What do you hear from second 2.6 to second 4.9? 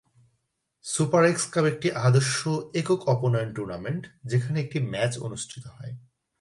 একক-অপনয়ন tournament যেখানে একটি